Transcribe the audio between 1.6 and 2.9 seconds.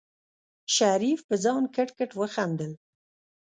کټ کټ وخندل.